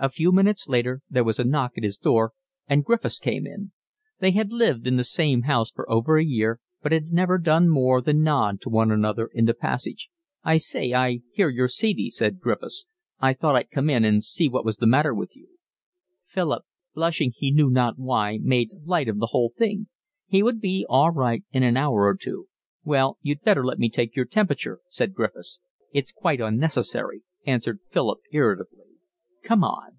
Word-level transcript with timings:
A 0.00 0.08
few 0.08 0.30
minutes 0.30 0.68
later 0.68 1.02
there 1.10 1.24
was 1.24 1.40
a 1.40 1.44
knock 1.44 1.72
at 1.76 1.82
his 1.82 1.96
door, 1.96 2.32
and 2.68 2.84
Griffiths 2.84 3.18
came 3.18 3.48
in. 3.48 3.72
They 4.20 4.30
had 4.30 4.52
lived 4.52 4.86
in 4.86 4.94
the 4.94 5.02
same 5.02 5.42
house 5.42 5.72
for 5.72 5.90
over 5.90 6.16
a 6.16 6.24
year, 6.24 6.60
but 6.80 6.92
had 6.92 7.12
never 7.12 7.36
done 7.36 7.68
more 7.68 8.00
than 8.00 8.22
nod 8.22 8.60
to 8.60 8.68
one 8.68 8.92
another 8.92 9.26
in 9.34 9.44
the 9.46 9.54
passage. 9.54 10.08
"I 10.44 10.58
say, 10.58 10.94
I 10.94 11.22
hear 11.32 11.48
you're 11.48 11.66
seedy," 11.66 12.10
said 12.10 12.38
Griffiths. 12.38 12.86
"I 13.18 13.34
thought 13.34 13.56
I'd 13.56 13.72
come 13.72 13.90
in 13.90 14.04
and 14.04 14.22
see 14.22 14.48
what 14.48 14.64
was 14.64 14.76
the 14.76 14.86
matter 14.86 15.12
with 15.12 15.34
you." 15.34 15.48
Philip, 16.26 16.62
blushing 16.94 17.32
he 17.34 17.50
knew 17.50 17.68
not 17.68 17.98
why, 17.98 18.38
made 18.40 18.70
light 18.84 19.08
of 19.08 19.18
the 19.18 19.30
whole 19.32 19.52
thing. 19.58 19.88
He 20.28 20.44
would 20.44 20.60
be 20.60 20.86
all 20.88 21.10
right 21.10 21.42
in 21.50 21.64
an 21.64 21.76
hour 21.76 22.06
or 22.06 22.14
two. 22.14 22.46
"Well, 22.84 23.18
you'd 23.20 23.42
better 23.42 23.64
let 23.66 23.80
me 23.80 23.90
take 23.90 24.14
your 24.14 24.26
temperature," 24.26 24.78
said 24.90 25.12
Griffiths. 25.12 25.58
"It's 25.92 26.12
quite 26.12 26.40
unnecessary," 26.40 27.24
answered 27.44 27.80
Philip 27.90 28.20
irritably. 28.30 28.82
"Come 29.44 29.64
on." 29.64 29.92